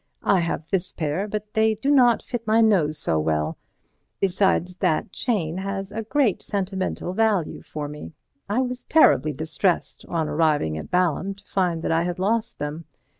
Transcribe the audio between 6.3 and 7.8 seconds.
sentimental value